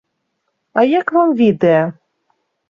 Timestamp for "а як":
0.79-1.13